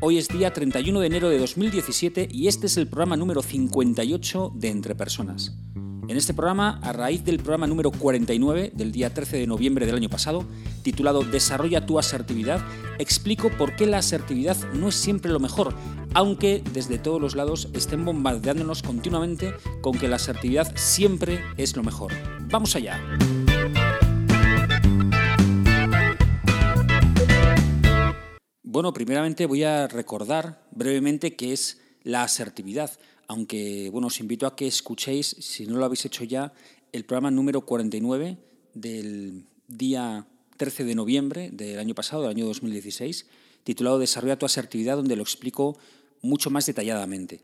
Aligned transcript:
Hoy 0.00 0.18
es 0.18 0.28
día 0.28 0.52
31 0.52 1.00
de 1.00 1.06
enero 1.06 1.30
de 1.30 1.38
2017 1.38 2.28
y 2.30 2.48
este 2.48 2.66
es 2.66 2.76
el 2.76 2.86
programa 2.86 3.16
número 3.16 3.40
58 3.40 4.52
de 4.54 4.68
Entre 4.68 4.94
Personas. 4.94 5.56
En 6.06 6.18
este 6.18 6.34
programa, 6.34 6.78
a 6.82 6.92
raíz 6.92 7.24
del 7.24 7.38
programa 7.38 7.66
número 7.66 7.90
49 7.90 8.72
del 8.74 8.92
día 8.92 9.14
13 9.14 9.38
de 9.38 9.46
noviembre 9.46 9.86
del 9.86 9.96
año 9.96 10.10
pasado, 10.10 10.44
titulado 10.82 11.22
Desarrolla 11.22 11.86
tu 11.86 11.98
asertividad, 11.98 12.60
explico 12.98 13.48
por 13.48 13.74
qué 13.74 13.86
la 13.86 13.98
asertividad 13.98 14.56
no 14.74 14.88
es 14.88 14.96
siempre 14.96 15.32
lo 15.32 15.40
mejor, 15.40 15.72
aunque 16.12 16.62
desde 16.74 16.98
todos 16.98 17.20
los 17.20 17.34
lados 17.34 17.70
estén 17.72 18.04
bombardeándonos 18.04 18.82
continuamente 18.82 19.54
con 19.80 19.98
que 19.98 20.08
la 20.08 20.16
asertividad 20.16 20.70
siempre 20.76 21.40
es 21.56 21.74
lo 21.74 21.82
mejor. 21.82 22.12
¡Vamos 22.50 22.76
allá! 22.76 23.00
Bueno, 28.76 28.92
primeramente 28.92 29.46
voy 29.46 29.62
a 29.62 29.88
recordar 29.88 30.68
brevemente 30.70 31.34
qué 31.34 31.54
es 31.54 31.78
la 32.02 32.24
asertividad, 32.24 32.90
aunque 33.26 33.88
bueno, 33.90 34.08
os 34.08 34.20
invito 34.20 34.46
a 34.46 34.54
que 34.54 34.66
escuchéis, 34.66 35.28
si 35.40 35.66
no 35.66 35.78
lo 35.78 35.86
habéis 35.86 36.04
hecho 36.04 36.24
ya, 36.24 36.52
el 36.92 37.06
programa 37.06 37.30
número 37.30 37.62
49 37.64 38.36
del 38.74 39.46
día 39.66 40.26
13 40.58 40.84
de 40.84 40.94
noviembre 40.94 41.48
del 41.54 41.78
año 41.78 41.94
pasado, 41.94 42.20
del 42.20 42.32
año 42.32 42.44
2016, 42.44 43.24
titulado 43.64 43.98
Desarrolla 43.98 44.38
tu 44.38 44.44
asertividad, 44.44 44.96
donde 44.96 45.16
lo 45.16 45.22
explico 45.22 45.78
mucho 46.20 46.50
más 46.50 46.66
detalladamente. 46.66 47.40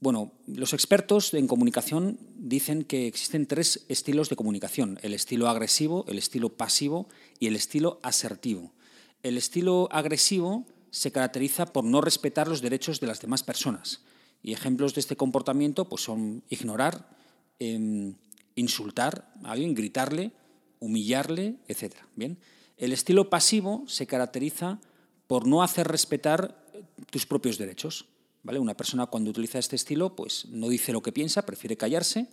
Bueno, 0.00 0.32
los 0.48 0.72
expertos 0.72 1.34
en 1.34 1.46
comunicación 1.46 2.18
dicen 2.34 2.82
que 2.82 3.06
existen 3.06 3.46
tres 3.46 3.84
estilos 3.88 4.28
de 4.28 4.34
comunicación, 4.34 4.98
el 5.02 5.14
estilo 5.14 5.48
agresivo, 5.48 6.04
el 6.08 6.18
estilo 6.18 6.48
pasivo 6.56 7.08
y 7.38 7.46
el 7.46 7.54
estilo 7.54 8.00
asertivo. 8.02 8.72
El 9.22 9.36
estilo 9.36 9.88
agresivo 9.90 10.66
se 10.90 11.12
caracteriza 11.12 11.66
por 11.66 11.84
no 11.84 12.00
respetar 12.00 12.48
los 12.48 12.60
derechos 12.62 13.00
de 13.00 13.06
las 13.06 13.20
demás 13.20 13.42
personas. 13.42 14.02
Y 14.42 14.52
ejemplos 14.52 14.94
de 14.94 15.00
este 15.00 15.16
comportamiento 15.16 15.88
pues, 15.88 16.02
son 16.02 16.44
ignorar, 16.48 17.16
em, 17.58 18.14
insultar 18.54 19.32
a 19.42 19.52
alguien, 19.52 19.74
gritarle, 19.74 20.32
humillarle, 20.80 21.56
etc. 21.66 21.94
Bien. 22.14 22.38
El 22.76 22.92
estilo 22.92 23.28
pasivo 23.28 23.84
se 23.86 24.06
caracteriza 24.06 24.80
por 25.26 25.46
no 25.46 25.62
hacer 25.62 25.88
respetar 25.88 26.64
tus 27.10 27.26
propios 27.26 27.58
derechos. 27.58 28.06
¿vale? 28.42 28.58
Una 28.58 28.76
persona 28.76 29.06
cuando 29.06 29.30
utiliza 29.30 29.58
este 29.58 29.76
estilo 29.76 30.14
pues, 30.14 30.46
no 30.50 30.68
dice 30.68 30.92
lo 30.92 31.02
que 31.02 31.12
piensa, 31.12 31.44
prefiere 31.44 31.76
callarse, 31.76 32.28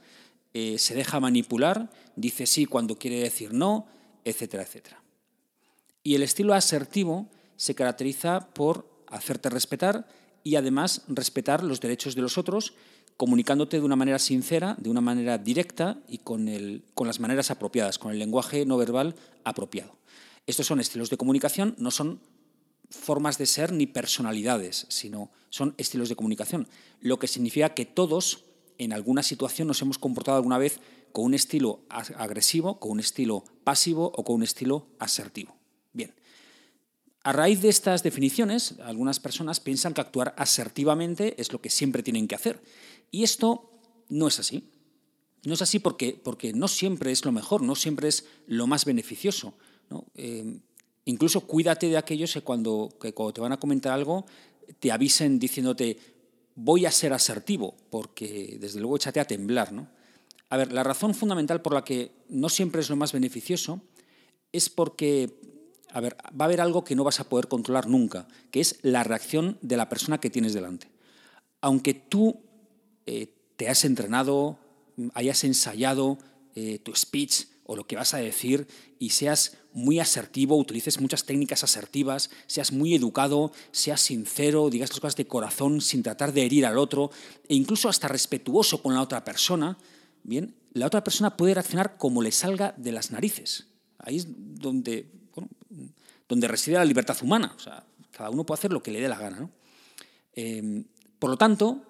eh, 0.53 0.77
se 0.77 0.95
deja 0.95 1.19
manipular, 1.19 1.89
dice 2.15 2.45
sí 2.45 2.65
cuando 2.65 2.97
quiere 2.97 3.19
decir 3.19 3.53
no, 3.53 3.87
etcétera, 4.23 4.63
etcétera. 4.63 5.04
Y 6.05 6.13
el 6.13 6.21
estilo 6.21 6.53
asertivo 6.53 7.27
se 7.57 7.73
caracteriza 7.73 8.49
por 8.53 8.87
hacerte 9.07 9.49
respetar 9.49 10.07
y 10.43 10.55
además 10.55 11.01
respetar 11.07 11.63
los 11.63 11.81
derechos 11.81 12.13
de 12.13 12.21
los 12.21 12.37
otros, 12.37 12.75
comunicándote 13.17 13.77
de 13.77 13.83
una 13.83 13.95
manera 13.95 14.19
sincera, 14.19 14.75
de 14.77 14.91
una 14.91 15.01
manera 15.01 15.39
directa 15.39 15.97
y 16.07 16.19
con, 16.19 16.47
con 16.93 17.07
las 17.07 17.19
maneras 17.19 17.49
apropiadas, 17.49 17.97
con 17.97 18.11
el 18.11 18.19
lenguaje 18.19 18.67
no 18.67 18.77
verbal 18.77 19.15
apropiado. 19.43 19.97
Estos 20.45 20.67
son 20.67 20.79
estilos 20.79 21.09
de 21.09 21.17
comunicación, 21.17 21.73
no 21.79 21.89
son 21.89 22.19
formas 22.91 23.39
de 23.39 23.47
ser 23.47 23.71
ni 23.71 23.87
personalidades, 23.87 24.85
sino 24.89 25.31
son 25.49 25.73
estilos 25.79 26.07
de 26.07 26.15
comunicación, 26.15 26.67
lo 27.01 27.17
que 27.17 27.25
significa 27.25 27.73
que 27.73 27.85
todos 27.85 28.45
en 28.77 28.93
alguna 28.93 29.23
situación 29.23 29.67
nos 29.67 29.81
hemos 29.81 29.97
comportado 29.97 30.37
alguna 30.37 30.59
vez 30.59 30.81
con 31.11 31.25
un 31.25 31.33
estilo 31.33 31.79
agresivo, 31.89 32.79
con 32.79 32.91
un 32.91 32.99
estilo 32.99 33.43
pasivo 33.63 34.11
o 34.15 34.23
con 34.23 34.35
un 34.35 34.43
estilo 34.43 34.85
asertivo. 34.99 35.64
A 37.25 37.33
raíz 37.33 37.63
de 37.63 37.69
estas 37.69 38.03
definiciones, 38.03 38.75
algunas 38.83 39.19
personas 39.19 39.59
piensan 39.59 39.95
que 39.95 40.01
actuar 40.01 40.35
asertivamente 40.37 41.33
es 41.41 41.51
lo 41.51 41.59
que 41.59 41.71
siempre 41.71 42.03
tienen 42.03 42.27
que 42.27 42.35
hacer. 42.35 42.61
Y 43.09 43.23
esto 43.23 43.71
no 44.09 44.27
es 44.27 44.37
así. 44.37 44.69
No 45.43 45.55
es 45.55 45.61
así 45.63 45.79
porque, 45.79 46.21
porque 46.23 46.53
no 46.53 46.67
siempre 46.67 47.11
es 47.11 47.25
lo 47.25 47.31
mejor, 47.31 47.63
no 47.63 47.73
siempre 47.73 48.09
es 48.09 48.27
lo 48.45 48.67
más 48.67 48.85
beneficioso. 48.85 49.55
Eh, 50.13 50.59
incluso 51.05 51.41
cuídate 51.41 51.89
de 51.89 51.97
aquellos 51.97 52.31
que 52.31 52.41
cuando, 52.41 52.95
que 53.01 53.11
te 53.11 53.41
van 53.41 53.53
a 53.53 53.59
comentar 53.59 53.93
algo 53.93 54.27
te 54.79 54.91
avisen 54.91 55.39
diciéndote 55.39 55.97
voy 56.53 56.85
a 56.85 56.91
ser 56.91 57.11
asertivo, 57.11 57.75
porque 57.89 58.59
desde 58.61 58.79
luego 58.79 58.97
échate 58.97 59.19
a 59.19 59.25
temblar. 59.25 59.73
¿no? 59.73 59.87
A 60.49 60.57
ver, 60.57 60.71
la 60.71 60.83
razón 60.83 61.15
fundamental 61.15 61.63
por 61.63 61.73
la 61.73 61.83
que 61.83 62.11
no 62.29 62.49
siempre 62.49 62.81
es 62.81 62.89
lo 62.91 62.95
más 62.95 63.13
beneficioso 63.13 63.81
es 64.51 64.69
porque 64.69 65.54
a 65.95 66.01
ver, 66.01 66.17
va 66.29 66.43
a 66.43 66.47
haber 66.47 66.59
algo 66.59 66.83
que 66.83 66.93
no 66.93 67.05
vas 67.05 67.21
a 67.21 67.29
poder 67.29 67.47
controlar 67.47 67.87
nunca, 67.87 68.27
que 68.51 68.59
es 68.59 68.79
la 68.81 69.05
reacción 69.05 69.57
de 69.61 69.77
la 69.77 69.87
persona 69.87 70.19
que 70.19 70.29
tienes 70.29 70.53
delante. 70.53 70.91
Aunque 71.61 71.93
tú 71.93 72.41
eh, 73.05 73.33
te 73.55 73.69
has 73.69 73.85
entrenado, 73.85 74.59
hayas 75.13 75.45
ensayado 75.45 76.17
eh, 76.53 76.79
tu 76.79 76.93
speech 76.93 77.45
o 77.63 77.77
lo 77.77 77.87
que 77.87 77.95
vas 77.95 78.13
a 78.13 78.17
decir 78.17 78.67
y 78.99 79.11
seas 79.11 79.55
muy 79.71 80.01
asertivo, 80.01 80.57
utilices 80.57 80.99
muchas 80.99 81.23
técnicas 81.23 81.63
asertivas, 81.63 82.29
seas 82.45 82.73
muy 82.73 82.93
educado, 82.93 83.53
seas 83.71 84.01
sincero, 84.01 84.69
digas 84.69 84.89
las 84.89 84.99
cosas 84.99 85.15
de 85.15 85.27
corazón 85.27 85.79
sin 85.79 86.03
tratar 86.03 86.33
de 86.33 86.45
herir 86.45 86.65
al 86.65 86.77
otro 86.77 87.09
e 87.47 87.55
incluso 87.55 87.87
hasta 87.87 88.09
respetuoso 88.09 88.83
con 88.83 88.93
la 88.93 89.01
otra 89.01 89.23
persona, 89.23 89.77
bien, 90.23 90.55
la 90.73 90.87
otra 90.87 91.05
persona 91.05 91.37
puede 91.37 91.53
reaccionar 91.53 91.95
como 91.95 92.21
le 92.21 92.33
salga 92.33 92.73
de 92.75 92.91
las 92.91 93.11
narices. 93.11 93.67
Ahí 93.97 94.17
es 94.17 94.27
donde 94.27 95.15
donde 96.27 96.47
reside 96.47 96.75
la 96.75 96.85
libertad 96.85 97.17
humana. 97.21 97.55
Cada 98.11 98.29
uno 98.29 98.45
puede 98.45 98.59
hacer 98.59 98.71
lo 98.71 98.81
que 98.81 98.91
le 98.91 99.01
dé 99.01 99.07
la 99.07 99.17
gana. 99.17 99.49
Em, 100.33 100.85
por 101.19 101.29
lo 101.29 101.37
tanto, 101.37 101.81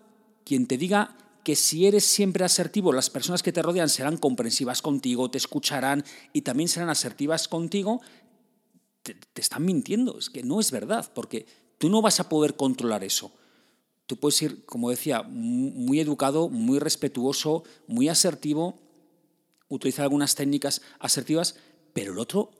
quien 0.44 0.68
te 0.68 0.78
diga 0.78 1.18
que 1.44 1.56
si 1.56 1.86
eres 1.86 2.06
siempre 2.06 2.44
asertivo, 2.44 2.92
las 2.92 3.10
personas 3.10 3.44
que 3.44 3.52
te 3.52 3.62
rodean 3.62 3.90
serán 3.90 4.18
comprensivas 4.18 4.82
contigo, 4.82 5.30
te 5.30 5.38
escucharán 5.38 6.04
y 6.34 6.42
también 6.42 6.68
serán 6.68 6.90
asertivas 6.90 7.48
contigo, 7.48 8.02
te, 9.04 9.14
te 9.14 9.42
están 9.42 9.64
mintiendo. 9.64 10.18
Es 10.18 10.30
que 10.30 10.44
no 10.44 10.60
es 10.60 10.72
verdad, 10.72 11.12
porque 11.14 11.46
tú 11.78 11.90
no 11.90 12.02
vas 12.02 12.20
a 12.20 12.30
poder 12.30 12.56
controlar 12.56 13.04
eso. 13.04 13.32
Tú 14.08 14.18
puedes 14.18 14.42
ir, 14.42 14.66
como 14.66 14.90
decía, 14.90 15.24
muy 15.24 16.00
educado, 16.00 16.50
muy 16.50 16.80
respetuoso, 16.80 17.64
muy 17.88 18.08
asertivo, 18.08 18.80
utilizar 19.68 20.04
algunas 20.04 20.36
técnicas 20.36 20.82
asertivas, 21.00 21.56
pero 21.94 22.14
el 22.14 22.20
otro 22.20 22.52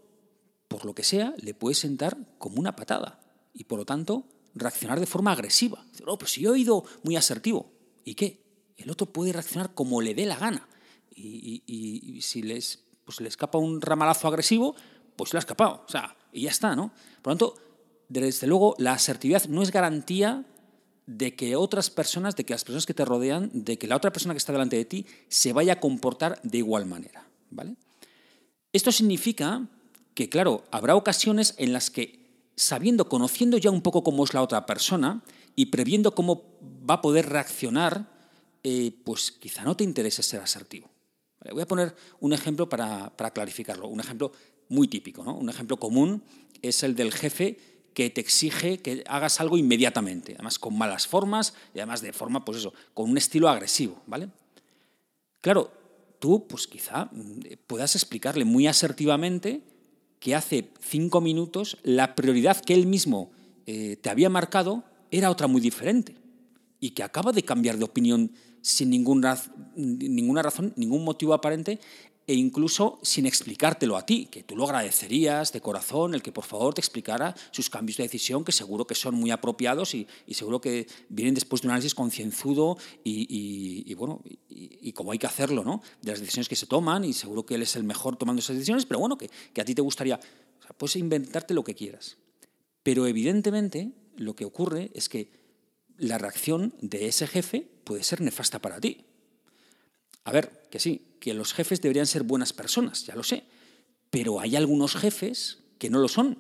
por 0.76 0.84
lo 0.84 0.94
que 0.94 1.04
sea, 1.04 1.34
le 1.38 1.54
puede 1.54 1.74
sentar 1.74 2.18
como 2.38 2.60
una 2.60 2.76
patada 2.76 3.22
y 3.54 3.64
por 3.64 3.80
lo 3.80 3.86
tanto 3.86 4.28
reaccionar 4.54 5.00
de 5.00 5.06
forma 5.06 5.32
agresiva. 5.32 5.86
Oh, 6.06 6.18
pero 6.18 6.28
si 6.28 6.42
yo 6.42 6.54
he 6.54 6.60
ido 6.60 6.84
muy 7.04 7.16
asertivo, 7.16 7.72
¿y 8.04 8.16
qué? 8.16 8.44
El 8.76 8.92
otro 8.92 9.08
puede 9.08 9.32
reaccionar 9.32 9.74
como 9.74 10.02
le 10.02 10.14
dé 10.14 10.26
la 10.26 10.36
gana. 10.36 10.68
Y, 11.16 12.20
si 12.22 12.42
les, 12.42 12.84
pues 13.06 13.22
le 13.22 13.30
escapa 13.30 13.58
un 13.58 13.80
ramalazo 13.80 14.28
agresivo, 14.28 14.76
pues 15.16 15.32
le 15.32 15.38
ha 15.38 15.40
escapado. 15.40 15.86
O 15.88 15.90
sea, 15.90 16.18
y 16.34 16.42
ya 16.42 16.50
está, 16.50 16.76
¿no? 16.76 16.92
Por 17.22 17.32
lo 17.32 17.38
tanto, 17.38 17.56
desde 18.10 18.46
luego, 18.46 18.76
la 18.78 18.92
asertividad 18.92 19.46
no 19.46 19.64
es 19.64 19.72
garantía 19.72 20.46
de 21.06 21.38
que 21.38 21.56
otras 21.56 21.90
personas, 21.90 22.36
de 22.36 22.44
que 22.44 22.54
las 22.54 22.66
personas 22.66 22.86
que 22.86 22.94
te 22.94 23.06
rodean, 23.06 23.50
de 23.54 23.78
que 23.78 23.88
la 23.88 23.96
otra 23.96 24.12
persona 24.12 24.34
que 24.34 24.40
está 24.40 24.52
delante 24.52 24.76
de 24.76 24.84
ti 24.84 25.06
se 25.30 25.54
vaya 25.54 25.74
a 25.74 25.80
comportar 25.80 26.42
de 26.44 26.58
igual 26.58 26.86
manera. 26.86 27.26
¿vale? 27.50 27.78
Esto 28.74 28.92
significa 28.92 29.70
que, 30.16 30.30
claro, 30.30 30.64
habrá 30.72 30.96
ocasiones 30.96 31.54
en 31.58 31.74
las 31.74 31.92
que, 31.92 32.50
sabiendo, 32.56 33.08
conociendo 33.10 33.58
ya 33.58 33.70
un 33.70 33.82
poco 33.82 34.04
cómo 34.04 34.24
es 34.24 34.34
la 34.34 34.42
otra 34.42 34.66
persona 34.66 35.22
y 35.56 35.68
previendo 35.68 36.16
cómo 36.16 36.46
va 36.90 36.96
a 36.96 37.02
poder 37.02 37.30
reaccionar, 37.30 38.10
eh, 38.64 38.94
pues 39.04 39.32
quizá 39.32 39.64
no 39.64 39.76
te 39.76 39.84
interese 39.84 40.24
ser 40.24 40.42
asertivo. 40.42 40.90
voy 41.52 41.62
a 41.62 41.68
poner 41.68 41.96
un 42.22 42.34
ejemplo 42.34 42.68
para, 42.68 43.12
clarificarlo, 43.34 43.88
un 43.88 44.00
ejemplo 44.00 44.32
muy 44.70 44.88
típico, 44.88 45.24
¿no? 45.24 45.36
un 45.36 45.50
ejemplo 45.50 45.78
común 45.78 46.24
es 46.62 46.82
el 46.82 46.96
del 46.96 47.12
jefe 47.12 47.60
que 47.94 48.10
te 48.10 48.22
exige 48.22 48.80
que 48.80 49.04
hagas 49.08 49.40
algo 49.40 49.58
inmediatamente, 49.58 50.34
además 50.34 50.58
con 50.58 50.78
malas 50.78 51.08
formas 51.08 51.54
y 51.74 51.80
además 51.80 52.02
de 52.02 52.14
forma, 52.14 52.44
pues 52.44 52.58
eso, 52.58 52.74
con 52.94 53.10
un 53.10 53.18
estilo 53.18 53.48
agresivo, 53.48 54.02
¿vale? 54.08 54.30
Claro, 55.42 55.72
tú, 56.20 56.48
pues 56.48 56.68
quizá 56.68 57.06
mm, 57.12 57.42
puedas 57.68 57.96
explicarle 57.96 58.46
muy 58.46 58.68
asertivamente 58.68 59.62
que 60.20 60.36
hace 60.36 60.70
cinco 60.80 61.22
minutos 61.22 61.78
la 61.84 62.16
prioridad 62.16 62.60
que 62.60 62.74
él 62.74 62.88
mismo 62.88 63.32
eh, 63.66 63.98
te 64.02 64.10
había 64.10 64.30
marcado 64.30 64.84
era 65.12 65.30
otra 65.30 65.48
muy 65.48 65.62
diferente. 65.62 66.16
y 66.80 66.92
que 66.92 67.04
acaba 67.04 67.32
de 67.32 67.42
cambiar 67.42 67.78
de 67.78 67.86
opinión 67.86 68.32
sin 68.62 68.90
ninguna, 68.90 69.42
ninguna 69.76 70.44
razón, 70.44 70.74
ningún 70.76 71.04
motivo 71.04 71.34
aparente 71.34 71.80
e 72.28 72.34
incluso 72.34 72.98
sin 73.04 73.26
explicártelo 73.26 73.98
a 73.98 74.06
ti, 74.06 74.26
que 74.26 74.44
tú 74.44 74.56
lo 74.56 74.66
agradecerías 74.66 75.54
de 75.54 75.62
corazón, 75.62 76.16
el 76.16 76.24
que 76.24 76.32
por 76.32 76.44
favor 76.44 76.74
te 76.74 76.82
explicara 76.82 77.36
sus 77.52 77.70
cambios 77.70 77.98
de 77.98 78.04
decisión, 78.04 78.44
que 78.44 78.52
seguro 78.52 78.88
que 78.88 78.96
son 78.96 79.16
muy 79.16 79.30
apropiados 79.30 79.94
y, 79.94 80.08
seguro 80.32 80.60
que 80.60 80.88
vienen 81.10 81.36
después 81.36 81.62
de 81.62 81.68
un 81.68 81.72
análisis 81.72 81.94
concienzudo 81.94 82.78
y, 83.04 83.94
bueno, 83.94 84.22
y, 84.50 84.92
como 84.94 85.12
hay 85.12 85.20
que 85.20 85.28
hacerlo, 85.28 85.64
¿no? 85.64 85.82
De 86.02 86.12
las 86.12 86.20
decisiones 86.20 86.50
que 86.50 86.56
se 86.56 86.66
toman 86.66 87.04
y 87.04 87.14
seguro 87.14 87.46
que 87.46 87.56
él 87.56 87.62
es 87.62 87.76
el 87.76 87.84
mejor 87.84 88.16
tomando 88.18 88.40
esas 88.40 88.56
decisiones, 88.56 88.86
pero 88.86 89.00
bueno, 89.00 89.18
que, 89.18 89.30
a 89.62 89.66
ti 89.66 89.76
te 89.76 89.82
gustaría, 89.82 90.20
o 90.70 90.74
puedes 90.74 90.96
inventarte 90.96 91.54
lo 91.54 91.64
que 91.64 91.76
quieras. 91.76 92.18
Pero 92.82 93.06
evidentemente 93.06 93.92
lo 94.18 94.36
que 94.36 94.46
ocurre 94.46 94.90
es 94.94 95.10
que 95.10 95.30
la 95.98 96.18
reacción 96.18 96.74
de 96.82 97.08
ese 97.08 97.28
jefe 97.28 97.68
puede 97.84 98.04
ser 98.04 98.22
nefasta 98.22 98.60
para 98.60 98.80
ti. 98.80 99.06
A 100.26 100.32
ver, 100.32 100.68
que 100.70 100.80
sí, 100.80 101.16
que 101.20 101.34
los 101.34 101.54
jefes 101.54 101.82
deberían 101.82 102.08
ser 102.08 102.24
buenas 102.24 102.52
personas, 102.52 103.06
ya 103.06 103.16
lo 103.16 103.24
sé, 103.24 103.46
pero 104.10 104.40
hay 104.40 104.56
algunos 104.56 104.96
jefes 104.96 105.60
que 105.78 105.90
no 105.90 106.00
lo 106.00 106.08
son. 106.08 106.38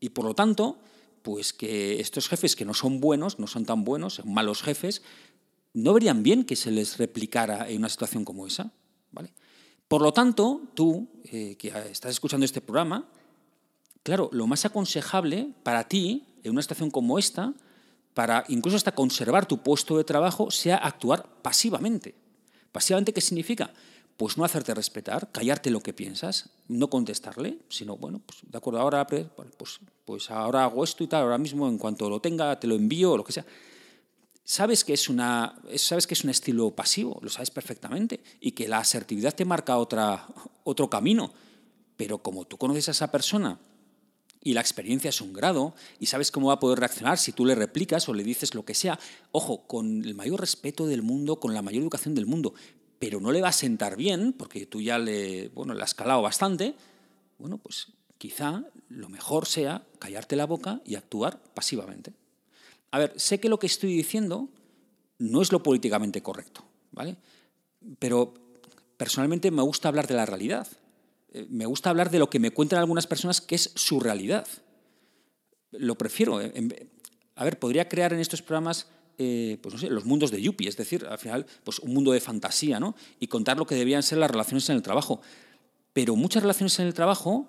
Y 0.00 0.10
por 0.10 0.24
lo 0.24 0.34
tanto, 0.34 0.78
pues 1.22 1.52
que 1.52 2.00
estos 2.00 2.28
jefes 2.28 2.56
que 2.56 2.64
no 2.64 2.74
son 2.74 3.00
buenos, 3.00 3.38
no 3.38 3.46
son 3.46 3.64
tan 3.66 3.84
buenos, 3.84 4.14
son 4.14 4.32
malos 4.32 4.62
jefes, 4.62 5.02
no 5.74 5.92
verían 5.92 6.22
bien 6.22 6.44
que 6.44 6.56
se 6.56 6.70
les 6.70 6.98
replicara 6.98 7.68
en 7.68 7.78
una 7.78 7.88
situación 7.88 8.24
como 8.24 8.46
esa. 8.46 8.72
¿vale? 9.12 9.32
Por 9.86 10.02
lo 10.02 10.12
tanto, 10.12 10.62
tú, 10.74 11.08
eh, 11.24 11.56
que 11.58 11.68
estás 11.90 12.12
escuchando 12.12 12.46
este 12.46 12.60
programa, 12.60 13.08
claro, 14.02 14.30
lo 14.32 14.46
más 14.46 14.64
aconsejable 14.64 15.50
para 15.62 15.88
ti, 15.88 16.24
en 16.42 16.52
una 16.52 16.62
situación 16.62 16.90
como 16.90 17.18
esta, 17.18 17.52
para 18.14 18.44
incluso 18.48 18.76
hasta 18.76 18.94
conservar 18.94 19.46
tu 19.46 19.62
puesto 19.62 19.98
de 19.98 20.04
trabajo, 20.04 20.50
sea 20.50 20.76
actuar 20.76 21.28
pasivamente. 21.42 22.14
Pasivamente, 22.72 23.12
¿qué 23.12 23.20
significa? 23.20 23.72
Pues 24.16 24.36
no 24.36 24.44
hacerte 24.44 24.74
respetar, 24.74 25.32
callarte 25.32 25.70
lo 25.70 25.80
que 25.80 25.92
piensas, 25.92 26.50
no 26.68 26.90
contestarle, 26.90 27.58
sino, 27.68 27.96
bueno, 27.96 28.20
pues 28.24 28.40
de 28.42 28.58
acuerdo, 28.58 28.80
ahora 28.80 29.06
pues, 29.06 29.26
pues 30.04 30.30
ahora 30.30 30.64
hago 30.64 30.84
esto 30.84 31.02
y 31.02 31.06
tal, 31.06 31.22
ahora 31.22 31.38
mismo 31.38 31.68
en 31.68 31.78
cuanto 31.78 32.10
lo 32.10 32.20
tenga 32.20 32.58
te 32.60 32.66
lo 32.66 32.74
envío 32.74 33.12
o 33.12 33.16
lo 33.16 33.24
que 33.24 33.32
sea. 33.32 33.46
Sabes 34.44 34.84
que, 34.84 34.92
es 34.92 35.08
una, 35.08 35.58
sabes 35.76 36.06
que 36.06 36.14
es 36.14 36.24
un 36.24 36.30
estilo 36.30 36.70
pasivo, 36.72 37.18
lo 37.22 37.30
sabes 37.30 37.50
perfectamente, 37.50 38.20
y 38.40 38.52
que 38.52 38.68
la 38.68 38.78
asertividad 38.78 39.34
te 39.34 39.44
marca 39.44 39.78
otro 39.78 40.90
camino, 40.90 41.32
pero 41.96 42.18
como 42.18 42.46
tú 42.46 42.56
conoces 42.58 42.88
a 42.88 42.90
esa 42.90 43.10
persona 43.10 43.58
y 44.42 44.54
la 44.54 44.60
experiencia 44.60 45.10
es 45.10 45.20
un 45.20 45.32
grado 45.32 45.74
y 45.98 46.06
sabes 46.06 46.30
cómo 46.30 46.48
va 46.48 46.54
a 46.54 46.60
poder 46.60 46.78
reaccionar 46.78 47.18
si 47.18 47.32
tú 47.32 47.44
le 47.44 47.54
replicas 47.54 48.08
o 48.08 48.14
le 48.14 48.24
dices 48.24 48.54
lo 48.54 48.64
que 48.64 48.74
sea, 48.74 48.98
ojo, 49.32 49.66
con 49.66 50.04
el 50.04 50.14
mayor 50.14 50.40
respeto 50.40 50.86
del 50.86 51.02
mundo, 51.02 51.40
con 51.40 51.52
la 51.54 51.62
mayor 51.62 51.82
educación 51.82 52.14
del 52.14 52.26
mundo, 52.26 52.54
pero 52.98 53.20
no 53.20 53.32
le 53.32 53.42
va 53.42 53.48
a 53.48 53.52
sentar 53.52 53.96
bien 53.96 54.32
porque 54.32 54.66
tú 54.66 54.80
ya 54.80 54.98
le, 54.98 55.48
bueno, 55.48 55.74
le 55.74 55.82
has 55.82 55.94
calado 55.94 56.22
bastante, 56.22 56.74
bueno, 57.38 57.58
pues 57.58 57.88
quizá 58.18 58.64
lo 58.88 59.08
mejor 59.08 59.46
sea 59.46 59.86
callarte 59.98 60.36
la 60.36 60.46
boca 60.46 60.80
y 60.84 60.94
actuar 60.94 61.42
pasivamente. 61.54 62.12
A 62.90 62.98
ver, 62.98 63.14
sé 63.16 63.40
que 63.40 63.48
lo 63.48 63.58
que 63.58 63.66
estoy 63.66 63.94
diciendo 63.94 64.48
no 65.18 65.42
es 65.42 65.52
lo 65.52 65.62
políticamente 65.62 66.22
correcto, 66.22 66.64
¿vale? 66.92 67.16
Pero 67.98 68.34
personalmente 68.96 69.50
me 69.50 69.62
gusta 69.62 69.88
hablar 69.88 70.06
de 70.06 70.14
la 70.14 70.26
realidad. 70.26 70.66
Eh, 71.32 71.46
me 71.48 71.66
gusta 71.66 71.90
hablar 71.90 72.10
de 72.10 72.18
lo 72.18 72.30
que 72.30 72.38
me 72.38 72.50
cuentan 72.50 72.78
algunas 72.78 73.06
personas 73.06 73.40
que 73.40 73.54
es 73.54 73.72
su 73.74 74.00
realidad. 74.00 74.46
Lo 75.70 75.96
prefiero. 75.96 76.40
Eh, 76.40 76.90
a 77.36 77.44
ver, 77.44 77.58
podría 77.58 77.88
crear 77.88 78.12
en 78.12 78.20
estos 78.20 78.42
programas 78.42 78.88
eh, 79.18 79.58
pues 79.62 79.74
no 79.74 79.78
sé, 79.80 79.90
los 79.90 80.06
mundos 80.06 80.30
de 80.30 80.40
Yuppie, 80.40 80.66
es 80.66 80.78
decir, 80.78 81.04
al 81.06 81.18
final, 81.18 81.44
pues 81.62 81.78
un 81.80 81.92
mundo 81.92 82.12
de 82.12 82.20
fantasía, 82.20 82.80
¿no? 82.80 82.96
Y 83.18 83.26
contar 83.26 83.58
lo 83.58 83.66
que 83.66 83.74
debían 83.74 84.02
ser 84.02 84.16
las 84.16 84.30
relaciones 84.30 84.68
en 84.70 84.76
el 84.76 84.82
trabajo. 84.82 85.20
Pero 85.92 86.16
muchas 86.16 86.42
relaciones 86.42 86.78
en 86.78 86.86
el 86.86 86.94
trabajo 86.94 87.46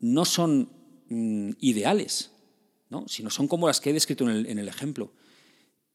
no 0.00 0.24
son 0.24 0.70
mm, 1.10 1.50
ideales, 1.60 2.30
¿no? 2.88 3.06
Sino 3.06 3.28
son 3.28 3.48
como 3.48 3.66
las 3.66 3.82
que 3.82 3.90
he 3.90 3.92
descrito 3.92 4.28
en 4.28 4.58
el 4.58 4.68
ejemplo 4.68 5.12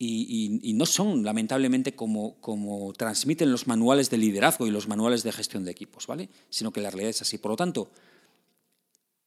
y, 0.01 0.73
no 0.75 0.85
son, 0.85 1.23
lamentablemente, 1.23 1.93
como, 1.93 2.93
transmiten 2.97 3.51
los 3.51 3.67
manuales 3.67 4.09
de 4.09 4.17
liderazgo 4.17 4.65
y 4.65 4.71
los 4.71 4.87
manuales 4.87 5.23
de 5.23 5.33
gestión 5.33 5.65
de 5.65 5.71
equipos, 5.71 6.07
¿vale? 6.07 6.29
Sino 6.49 6.71
que 6.71 6.79
la 6.79 6.89
realidad 6.89 7.09
es 7.09 7.21
así. 7.21 7.37
Por 7.37 7.51
lo 7.51 7.57
tanto, 7.57 7.91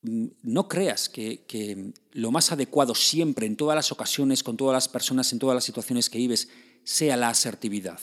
mm, 0.00 0.26
no 0.44 0.69
creas 0.69 1.10
que, 1.10 1.44
que, 1.46 1.92
lo 2.12 2.30
más 2.30 2.52
adecuado 2.52 2.94
siempre, 2.94 3.46
en 3.46 3.56
todas 3.56 3.76
las 3.76 3.92
ocasiones, 3.92 4.42
con 4.42 4.56
todas 4.56 4.72
las 4.72 4.88
personas, 4.88 5.30
en 5.34 5.38
todas 5.38 5.54
las 5.54 5.64
situaciones 5.64 6.08
que 6.08 6.16
vives, 6.16 6.48
sea 6.84 7.19
la 7.19 7.28
asertividad. 7.28 8.00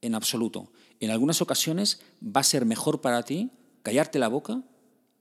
En 0.00 0.14
absoluto. 0.14 0.70
En 1.00 1.10
algunas 1.10 1.42
ocasiones 1.42 2.00
va 2.22 2.42
a 2.42 2.44
ser 2.44 2.64
mejor 2.66 3.00
para 3.00 3.24
ti 3.24 3.50
callarte 3.82 4.20
la 4.20 4.28
boca 4.28 4.62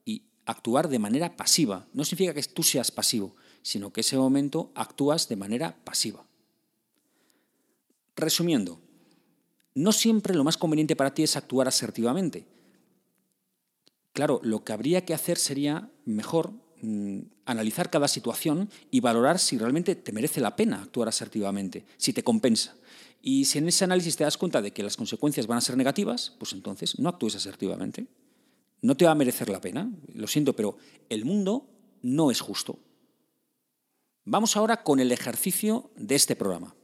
y 0.06 0.24
actuar 0.46 0.88
de 0.88 1.00
manera 1.00 1.36
pasiva. 1.36 1.88
No 1.94 2.06
significa 2.06 2.36
que 2.36 2.44
tú 2.44 2.62
seas 2.62 2.92
pasivo, 2.92 3.36
sino 3.64 3.92
que 3.92 4.02
ese 4.02 4.18
momento 4.18 4.72
actúas 4.76 5.28
de 5.28 5.36
manera 5.36 5.84
pasiva. 5.84 6.26
Resumiendo, 8.16 8.80
no 9.74 9.92
siempre 9.92 10.34
lo 10.34 10.44
más 10.44 10.58
conveniente 10.58 10.96
para 10.96 11.14
ti 11.14 11.24
es 11.24 11.36
actuar 11.36 11.68
asertivamente. 11.68 12.46
Claro, 14.14 14.40
lo 14.44 14.64
que 14.64 14.72
habría 14.72 15.04
que 15.04 15.14
hacer 15.14 15.38
sería 15.38 15.92
mejor 16.06 16.54
mm, 16.82 17.20
analizar 17.46 17.90
cada 17.90 18.08
situación 18.08 18.70
y 18.90 19.02
valorar 19.02 19.40
si 19.40 19.58
realmente 19.58 19.96
te 19.96 20.14
merece 20.14 20.40
la 20.40 20.56
pena 20.56 20.82
actuar 20.82 21.10
asertivamente, 21.10 21.86
si 21.98 22.14
te 22.14 22.24
compensa. 22.24 22.76
Y 23.22 23.46
si 23.46 23.58
en 23.58 23.68
ese 23.68 23.84
análisis 23.84 24.16
te 24.16 24.24
das 24.24 24.38
cuenta 24.38 24.62
de 24.62 24.72
que 24.72 24.84
las 24.84 24.96
consecuencias 24.96 25.48
van 25.48 25.58
a 25.58 25.62
ser 25.62 25.76
negativas, 25.76 26.34
pues 26.40 26.54
entonces 26.54 26.98
no 27.00 27.10
actúes 27.10 27.36
asertivamente. 27.36 28.08
No 28.82 28.96
te 28.96 29.06
va 29.06 29.12
a 29.12 29.16
merecer 29.16 29.50
la 29.50 29.60
pena, 29.60 29.92
lo 30.14 30.28
siento, 30.28 30.56
pero 30.56 30.78
el 31.10 31.26
mundo 31.26 31.68
no 32.02 32.32
es 32.32 32.40
justo. 32.40 32.80
Vamos 34.24 34.56
ahora 34.56 34.84
con 34.84 35.00
el 35.00 35.12
ejercicio 35.12 35.92
de 35.98 36.16
este 36.16 36.36
programa. 36.36 36.76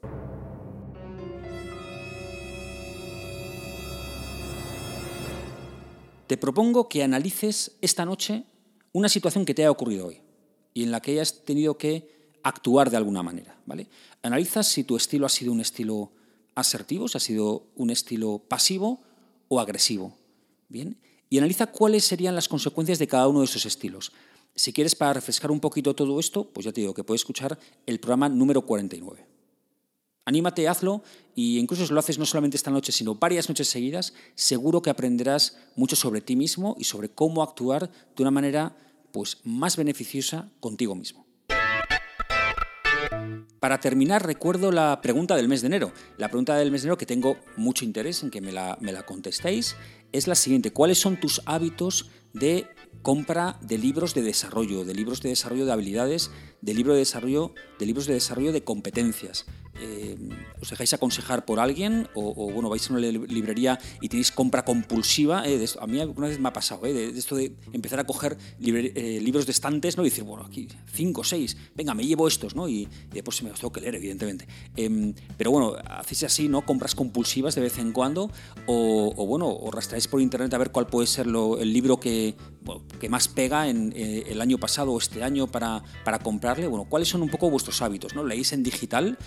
Te 6.31 6.37
propongo 6.37 6.87
que 6.87 7.03
analices 7.03 7.73
esta 7.81 8.05
noche 8.05 8.45
una 8.93 9.09
situación 9.09 9.43
que 9.43 9.53
te 9.53 9.63
haya 9.63 9.69
ocurrido 9.69 10.07
hoy 10.07 10.21
y 10.73 10.83
en 10.83 10.89
la 10.89 11.01
que 11.01 11.11
hayas 11.11 11.43
tenido 11.43 11.77
que 11.77 12.07
actuar 12.41 12.89
de 12.89 12.95
alguna 12.95 13.21
manera. 13.21 13.59
¿vale? 13.65 13.89
Analiza 14.23 14.63
si 14.63 14.85
tu 14.85 14.95
estilo 14.95 15.25
ha 15.25 15.29
sido 15.29 15.51
un 15.51 15.59
estilo 15.59 16.13
asertivo, 16.55 17.09
si 17.09 17.17
ha 17.17 17.19
sido 17.19 17.65
un 17.75 17.89
estilo 17.89 18.39
pasivo 18.47 19.01
o 19.49 19.59
agresivo. 19.59 20.15
¿bien? 20.69 20.95
Y 21.29 21.37
analiza 21.37 21.67
cuáles 21.67 22.05
serían 22.05 22.35
las 22.35 22.47
consecuencias 22.47 22.97
de 22.97 23.07
cada 23.07 23.27
uno 23.27 23.39
de 23.39 23.45
esos 23.47 23.65
estilos. 23.65 24.13
Si 24.55 24.71
quieres, 24.71 24.95
para 24.95 25.11
refrescar 25.11 25.51
un 25.51 25.59
poquito 25.59 25.93
todo 25.93 26.17
esto, 26.17 26.45
pues 26.45 26.63
ya 26.63 26.71
te 26.71 26.79
digo 26.79 26.93
que 26.93 27.03
puedes 27.03 27.23
escuchar 27.23 27.59
el 27.85 27.99
programa 27.99 28.29
número 28.29 28.61
49. 28.61 29.25
Anímate, 30.25 30.67
hazlo 30.67 31.03
y 31.33 31.57
incluso 31.57 31.85
si 31.85 31.93
lo 31.93 31.99
haces 31.99 32.19
no 32.19 32.25
solamente 32.25 32.55
esta 32.55 32.69
noche, 32.69 32.91
sino 32.91 33.15
varias 33.15 33.49
noches 33.49 33.67
seguidas, 33.67 34.13
seguro 34.35 34.83
que 34.83 34.91
aprenderás 34.91 35.57
mucho 35.75 35.95
sobre 35.95 36.21
ti 36.21 36.35
mismo 36.35 36.75
y 36.77 36.83
sobre 36.83 37.09
cómo 37.09 37.41
actuar 37.41 37.89
de 38.15 38.21
una 38.23 38.29
manera 38.29 38.75
pues, 39.11 39.39
más 39.43 39.77
beneficiosa 39.77 40.51
contigo 40.59 40.93
mismo. 40.93 41.25
Para 43.59 43.79
terminar, 43.79 44.25
recuerdo 44.25 44.71
la 44.71 45.01
pregunta 45.01 45.35
del 45.35 45.47
mes 45.47 45.61
de 45.61 45.67
enero. 45.67 45.91
La 46.17 46.27
pregunta 46.29 46.55
del 46.55 46.71
mes 46.71 46.81
de 46.81 46.87
enero 46.87 46.97
que 46.97 47.05
tengo 47.05 47.37
mucho 47.57 47.85
interés 47.85 48.21
en 48.21 48.29
que 48.29 48.41
me 48.41 48.51
la, 48.51 48.77
me 48.79 48.91
la 48.91 49.05
contestéis 49.05 49.75
es 50.11 50.27
la 50.27 50.35
siguiente. 50.35 50.71
¿Cuáles 50.71 50.99
son 50.99 51.19
tus 51.19 51.41
hábitos 51.45 52.09
de 52.33 52.67
compra 53.01 53.57
de 53.61 53.77
libros 53.77 54.13
de 54.13 54.21
desarrollo, 54.21 54.85
de 54.85 54.93
libros 54.93 55.21
de 55.21 55.29
desarrollo 55.29 55.65
de 55.65 55.71
habilidades, 55.71 56.31
de, 56.61 56.73
de, 56.73 56.83
desarrollo, 56.83 57.53
de 57.79 57.85
libros 57.85 58.05
de 58.05 58.13
desarrollo 58.13 58.51
de 58.51 58.63
competencias. 58.63 59.45
Eh, 59.81 60.15
os 60.61 60.69
dejáis 60.69 60.93
aconsejar 60.93 61.43
por 61.43 61.59
alguien 61.59 62.07
o, 62.13 62.51
bueno 62.53 62.69
vais 62.69 62.85
a 62.85 62.93
una 62.93 63.01
librería 63.01 63.79
y 63.99 64.09
tenéis 64.09 64.31
compra 64.31 64.63
compulsiva 64.63 65.41
eh, 65.47 65.57
a 65.79 65.87
mí 65.87 65.99
alguna 65.99 66.27
vez 66.27 66.39
me 66.39 66.49
ha 66.49 66.53
pasado 66.53 66.85
eh, 66.85 66.93
de, 66.93 67.17
esto 67.17 67.35
de 67.35 67.55
empezar 67.73 67.99
a 67.99 68.03
coger 68.03 68.37
libros 68.59 69.47
de 69.47 69.51
estantes 69.51 69.97
no 69.97 70.05
y 70.05 70.11
decir 70.11 70.23
bueno 70.23 70.45
aquí 70.45 70.67
cinco 70.93 71.23
seis 71.23 71.57
venga 71.73 71.95
me 71.95 72.05
llevo 72.05 72.27
estos 72.27 72.55
no 72.55 72.69
y, 72.69 72.87
después 73.11 73.37
se 73.37 73.43
me 73.43 73.49
los 73.49 73.59
tengo 73.59 73.71
que 73.71 73.81
leer 73.81 73.95
evidentemente. 73.95 74.47
Em, 74.75 75.15
pero 75.35 75.49
bueno 75.49 75.75
hacéis 75.83 76.25
así 76.25 76.47
no 76.47 76.63
compras 76.63 76.93
compulsivas 76.93 77.55
de 77.55 77.61
vez 77.61 77.79
en 77.79 77.91
cuando 77.91 78.29
o, 78.67 79.25
bueno 79.25 79.49
o 79.49 79.71
rastreáis 79.71 80.07
por 80.07 80.21
internet 80.21 80.53
a 80.53 80.59
ver 80.59 80.71
cuál 80.71 80.85
puede 80.85 81.07
ser 81.07 81.25
el 81.25 81.73
libro 81.73 81.99
que 81.99 82.35
que 82.99 83.09
más 83.09 83.27
pega 83.27 83.67
en 83.67 83.91
el 83.95 84.39
año 84.39 84.59
pasado 84.59 84.91
o 84.91 84.99
este 84.99 85.23
año 85.23 85.47
para, 85.47 85.81
para 86.05 86.19
comprarle. 86.19 86.67
Bueno 86.67 86.85
cuáles 86.87 87.09
son 87.09 87.23
un 87.23 87.29
poco 87.29 87.49
vuestros 87.49 87.81
hábitos 87.81 88.13
no 88.13 88.23
leéis 88.23 88.53
en 88.53 88.61
digital 88.61 89.17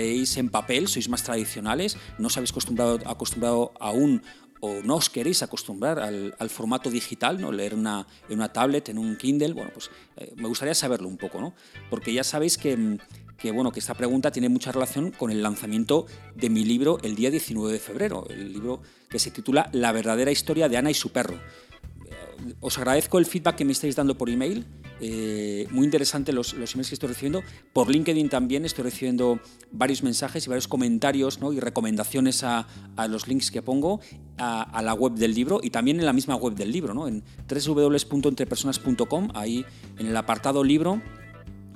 en 0.00 0.48
papel, 0.48 0.88
sois 0.88 1.08
más 1.08 1.22
tradicionales, 1.22 1.96
no 2.18 2.26
os 2.28 2.36
habéis 2.36 2.50
acostumbrado, 2.50 2.98
acostumbrado 3.06 3.72
aún 3.78 4.22
o 4.60 4.82
no 4.84 4.96
os 4.96 5.08
queréis 5.08 5.42
acostumbrar 5.42 5.98
al, 6.00 6.50
formato 6.50 6.90
digital, 6.90 7.40
¿no? 7.40 7.50
leer 7.50 7.74
una, 7.74 8.06
en 8.28 8.36
una 8.36 8.52
tablet, 8.52 8.88
en 8.90 8.98
un 8.98 9.16
Kindle, 9.16 9.54
bueno, 9.54 9.70
pues 9.72 9.90
eh, 10.16 10.32
me 10.36 10.48
gustaría 10.48 10.74
saberlo 10.74 11.08
un 11.08 11.16
poco, 11.16 11.40
¿no? 11.40 11.54
porque 11.88 12.12
ya 12.12 12.24
sabéis 12.24 12.58
que, 12.58 12.98
que 13.38 13.52
bueno, 13.52 13.72
que 13.72 13.80
esta 13.80 13.94
pregunta 13.94 14.30
tiene 14.30 14.50
mucha 14.50 14.70
relación 14.70 15.12
con 15.12 15.30
el 15.30 15.42
lanzamiento 15.42 16.06
de 16.34 16.50
mi 16.50 16.64
libro 16.64 16.98
el 17.02 17.16
día 17.16 17.30
19 17.30 17.72
de 17.72 17.78
febrero, 17.78 18.26
el 18.28 18.52
libro 18.52 18.82
que 19.08 19.18
se 19.18 19.30
titula 19.30 19.70
La 19.72 19.92
verdadera 19.92 20.30
historia 20.30 20.68
de 20.68 20.76
Ana 20.76 20.90
y 20.90 20.94
su 20.94 21.10
perro. 21.10 21.36
Eh, 21.36 22.54
os 22.60 22.76
agradezco 22.76 23.18
el 23.18 23.24
feedback 23.24 23.56
que 23.56 23.64
me 23.64 23.72
estáis 23.72 23.96
dando 23.96 24.18
por 24.18 24.28
email. 24.28 24.66
Eh, 25.00 25.66
muy 25.70 25.84
interesante 25.84 26.32
los, 26.32 26.54
los, 26.54 26.74
emails 26.74 26.88
que 26.88 26.94
estoy 26.94 27.08
recibiendo. 27.08 27.42
Por 27.72 27.90
LinkedIn 27.90 28.28
también 28.28 28.64
estoy 28.64 28.84
recibiendo 28.84 29.40
varios 29.72 30.02
mensajes 30.02 30.46
y 30.46 30.48
varios 30.48 30.68
comentarios 30.68 31.38
y 31.52 31.60
recomendaciones 31.60 32.44
a, 32.44 32.66
a, 32.96 33.08
los 33.08 33.26
links 33.26 33.50
que 33.50 33.62
pongo 33.62 34.00
a, 34.36 34.62
a, 34.62 34.82
la 34.82 34.94
web 34.94 35.14
del 35.14 35.34
libro 35.34 35.60
y 35.62 35.70
también 35.70 35.98
en 36.00 36.06
la 36.06 36.12
misma 36.12 36.36
web 36.36 36.54
del 36.54 36.70
libro, 36.70 36.94
¿no? 36.94 37.08
en 37.08 37.24
www.entrepersonas.com, 37.48 39.28
ahí 39.34 39.64
en 39.98 40.06
el 40.06 40.16
apartado 40.16 40.62
libro 40.64 41.00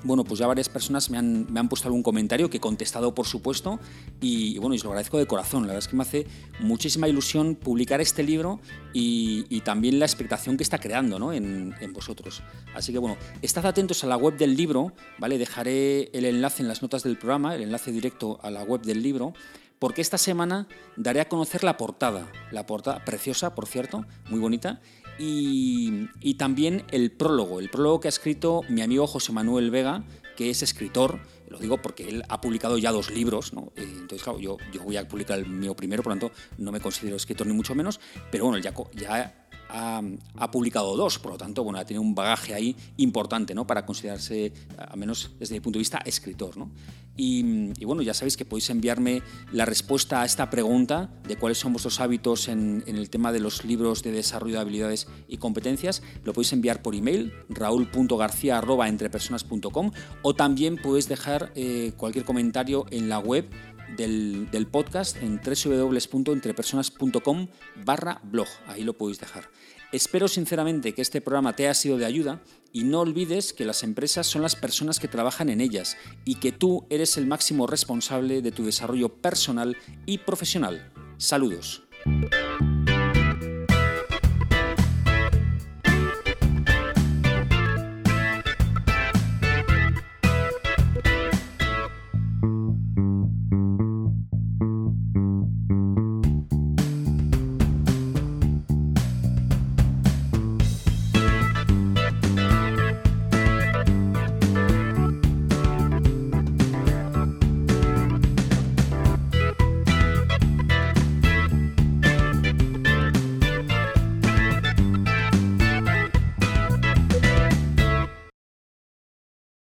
bueno, 0.04 0.23
pues 0.23 0.38
ya 0.38 0.46
varias 0.46 0.68
personas 0.68 1.11
me 1.11 1.18
han, 1.18 1.52
me 1.52 1.58
han, 1.58 1.68
puesto 1.68 1.88
algún 1.88 2.02
comentario 2.02 2.50
que 2.50 2.58
he 2.58 2.61
contestado, 2.61 3.14
por 3.14 3.26
supuesto, 3.26 3.80
y, 4.20 4.58
bueno, 4.58 4.75
y 4.75 4.78
os 4.78 4.84
lo 4.84 4.90
agradezco 4.90 5.18
de 5.18 5.26
corazón. 5.26 5.62
La 5.62 5.68
verdad 5.68 5.78
es 5.78 5.88
que 5.88 5.96
me 5.96 6.02
hace 6.02 6.26
muchísima 6.61 7.08
ilusión 7.08 7.56
publicar 7.56 8.00
este 8.00 8.23
libro 8.23 8.61
y, 8.92 9.46
y 9.49 9.62
también 9.62 9.99
la 9.99 10.04
expectación 10.04 10.56
que 10.56 10.62
está 10.62 10.78
creando 10.78 11.18
¿no? 11.18 11.32
en, 11.32 11.75
en, 11.80 11.92
vosotros. 11.92 12.42
Así 12.75 12.92
que 12.92 12.99
bueno, 12.99 13.16
estad 13.42 13.64
atentos 13.66 14.04
a 14.04 14.06
la 14.06 14.16
web 14.16 14.37
del 14.37 14.56
libro, 14.56 14.92
¿vale? 15.18 15.38
Dejaré 15.38 16.11
el 16.12 16.26
enlace 16.26 16.62
en 16.62 16.68
las 16.68 16.82
notas 16.82 17.02
del 17.02 17.16
programa, 17.16 17.54
el 17.54 17.62
enlace 17.62 17.90
directo 17.90 18.38
a 18.42 18.50
la 18.50 18.62
web 18.62 18.82
del 18.82 19.02
libro 19.02 19.32
porque 19.78 20.00
esta 20.00 20.16
semana 20.16 20.66
daré 20.96 21.20
a 21.20 21.28
conocer 21.28 21.62
la 21.62 21.76
portada, 21.76 22.30
la 22.50 22.64
portada 22.64 23.04
preciosa, 23.04 23.54
por 23.54 23.66
cierto, 23.66 24.06
muy 24.30 24.40
bonita, 24.40 24.80
y, 25.18 26.09
y, 26.21 26.35
también 26.35 26.85
el 26.90 27.11
prólogo, 27.12 27.61
el 27.61 27.71
prólogo 27.71 28.00
que 28.00 28.09
ha 28.09 28.11
escrito 28.11 28.62
mi 28.68 28.83
amigo 28.83 29.06
José 29.06 29.33
Manuel 29.33 29.71
Vega, 29.71 30.04
que 30.37 30.50
es 30.50 30.62
escritor, 30.62 31.21
lo 31.49 31.59
digo 31.59 31.80
porque 31.80 32.09
él 32.09 32.25
ha 32.28 32.40
publicado 32.40 32.78
ya 32.78 32.90
dos 32.90 33.11
libros, 33.11 33.52
¿no? 33.52 33.73
Eh, 33.76 33.83
entonces, 33.85 34.23
claro, 34.23 34.38
yo, 34.40 34.56
yo 34.73 34.83
voy 34.83 34.97
a 34.97 35.06
publicar 35.06 35.38
el 35.38 35.47
mío 35.47 35.75
primero, 35.75 36.02
por 36.02 36.14
lo 36.14 36.21
tanto, 36.21 36.37
no 36.59 36.73
me 36.73 36.80
considero 36.80 37.16
escritor 37.16 37.47
ni 37.47 37.52
mucho 37.52 37.75
menos, 37.75 38.00
pero 38.30 38.44
bueno, 38.44 38.59
ya, 38.59 38.75
ya 38.94 39.47
ha, 39.68 40.50
publicado 40.50 40.97
dos, 40.97 41.18
por 41.18 41.33
lo 41.33 41.38
tanto, 41.38 41.64
bueno, 41.64 41.78
ha 41.78 41.85
tenido 41.85 42.02
un 42.02 42.14
bagaje 42.14 42.54
ahí 42.54 42.76
importante, 42.97 43.54
¿no? 43.54 43.66
Para 43.66 43.85
considerarse, 43.85 44.52
al 44.76 44.99
menos 44.99 45.30
desde 45.38 45.54
mi 45.54 45.61
punto 45.61 45.78
de 45.78 45.80
vista, 45.80 45.99
escritor, 46.04 46.56
¿no? 46.56 46.71
Y, 47.16 47.85
bueno, 47.85 48.02
ya 48.02 48.12
sabéis 48.12 48.37
que 48.37 48.44
podéis 48.44 48.71
enviarme 48.71 49.23
la 49.52 49.64
respuesta 49.64 50.23
a 50.23 50.25
esta 50.25 50.50
pregunta 50.50 51.11
de 51.28 51.37
cuáles 51.37 51.59
son 51.59 51.73
vuestros 51.73 52.00
hábitos 52.00 52.49
en, 52.49 52.83
en 52.87 52.97
el 52.97 53.09
tema 53.09 53.30
de 53.30 53.38
los 53.38 53.64
libros 53.64 54.02
de 54.02 54.11
desarrollo 54.11 54.54
de 54.54 54.61
habilidades 54.61 55.06
y 55.28 55.37
competencias. 55.37 56.02
Lo 56.25 56.33
podéis 56.33 56.52
enviar 56.52 56.83
por 56.83 56.97
email, 56.97 57.33
raúl.garcía.entrepersonas.com 57.50 59.92
o 60.23 60.35
también 60.35 60.76
podéis 60.76 61.09
dejar 61.09 61.52
eh, 61.54 61.92
cualquier 61.97 62.25
comentario 62.25 62.85
en 62.90 63.09
la 63.09 63.21
web 63.21 63.49
del, 63.97 64.69
podcast 64.71 65.17
en 65.23 65.41
www.entrepersonas.com 65.41 67.49
barra 67.85 68.21
blog. 68.25 68.49
Ahí 68.67 68.85
lo 68.85 68.95
podéis 68.95 69.21
dejar. 69.21 69.49
Espero 69.93 70.26
sinceramente 70.26 70.93
que 70.93 71.03
este 71.03 71.21
programa 71.21 71.55
te 71.55 71.64
haya 71.64 71.75
sido 71.75 71.99
de 71.99 72.05
ayuda 72.05 72.43
y 72.73 72.83
no 72.83 73.00
olvides 73.00 73.53
que 73.53 73.64
las 73.64 73.85
empresas 73.85 74.26
son 74.26 74.43
las 74.43 74.57
personas 74.57 74.99
que 74.99 75.07
trabajan 75.07 75.49
en 75.49 75.61
ellas 75.61 75.97
y 76.25 76.37
que 76.37 76.50
tú 76.50 76.87
eres 76.91 77.17
el 77.17 77.26
máximo 77.26 77.69
responsable 77.69 78.43
de 78.43 78.50
tu 78.50 78.64
desarrollo 78.64 79.09
personal 79.09 79.76
y 80.05 80.19
profesional. 80.19 80.93
Saludos. 81.17 81.85